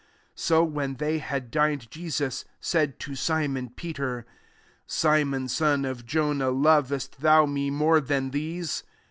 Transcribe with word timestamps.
15 0.33 0.33
SO 0.33 0.63
when 0.63 0.95
they 0.95 1.19
had 1.19 1.51
dined, 1.51 1.91
Jesus 1.91 2.43
said 2.59 2.97
rto 2.97 3.15
Simon 3.15 3.69
Peter," 3.69 4.25
Si 4.87 5.23
mon 5.23 5.47
son 5.47 5.85
of 5.85 6.07
Jonah, 6.07 6.49
lovest 6.49 7.19
thou 7.21 7.45
me 7.45 7.69
more 7.69 8.01
than 8.01 8.31
these?" 8.31 8.81